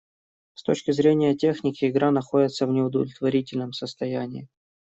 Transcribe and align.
С 0.55 0.63
точки 0.63 0.89
зрения 0.89 1.35
техники, 1.35 1.87
игра 1.87 2.09
находится 2.09 2.65
в 2.65 2.71
неудовлетворительном 2.71 3.71
состоянии. 3.71 4.47